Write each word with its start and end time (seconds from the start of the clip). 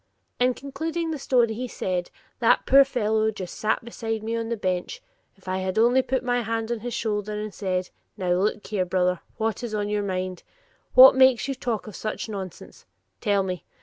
In 0.39 0.55
concluding 0.55 1.11
the 1.11 1.19
story 1.19 1.53
he 1.53 1.67
said; 1.67 2.09
"That 2.39 2.65
poor 2.65 2.83
fellow 2.83 3.27
sat 3.27 3.35
just 3.35 3.85
beside 3.85 4.23
me 4.23 4.35
on 4.35 4.49
my 4.49 4.55
bench; 4.55 4.99
if 5.35 5.47
I 5.47 5.59
had 5.59 5.77
only 5.77 6.01
put 6.01 6.23
my 6.23 6.41
hand 6.41 6.71
on 6.71 6.79
his 6.79 6.95
shoulder 6.95 7.33
and 7.39 7.53
said, 7.53 7.91
'Now, 8.17 8.31
look 8.31 8.65
here, 8.65 8.83
brother, 8.83 9.19
what 9.37 9.61
is 9.61 9.75
on 9.75 9.89
your 9.89 10.01
mind? 10.01 10.41
What 10.95 11.13
makes 11.15 11.47
you 11.47 11.53
talk 11.53 11.85
such 11.93 12.27
nonsense? 12.27 12.87
Tell 13.19 13.43
me. 13.43 13.63